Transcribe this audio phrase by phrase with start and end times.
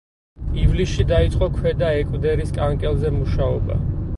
[0.61, 3.79] ივლისში დაიწყო ქვედა ეკვდერის კანკელზე მუშაობა.